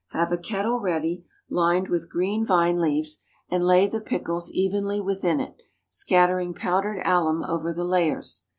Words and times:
Have 0.13 0.31
a 0.31 0.37
kettle 0.39 0.79
ready, 0.79 1.27
lined 1.47 1.87
with 1.87 2.09
green 2.09 2.43
vine 2.43 2.79
leaves, 2.81 3.21
and 3.49 3.63
lay 3.63 3.85
the 3.85 4.01
pickles 4.01 4.49
evenly 4.51 4.99
within 4.99 5.39
it, 5.39 5.61
scattering 5.91 6.55
powdered 6.55 6.99
alum 7.05 7.43
over 7.43 7.71
the 7.71 7.85
layers. 7.85 8.45